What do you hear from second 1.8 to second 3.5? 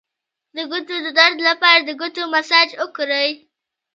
د ګوتو مساج وکړئ